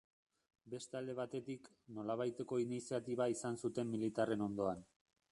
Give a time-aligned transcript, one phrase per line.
[0.73, 1.67] Beste alde batetik,
[1.97, 4.81] nolabaiteko iniziatiba izan zuten militarren ondoan.